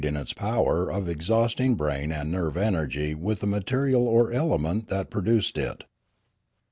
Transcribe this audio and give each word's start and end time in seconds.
in 0.03 0.17
its 0.17 0.33
power 0.33 0.89
of 0.89 1.07
exhausting 1.07 1.75
brain 1.75 2.11
and 2.11 2.31
nerve 2.31 2.57
energy 2.57 3.13
with 3.13 3.39
the 3.39 3.45
material 3.45 4.07
or 4.07 4.31
element 4.31 4.87
that 4.87 5.11
produced 5.11 5.59
it. 5.59 5.83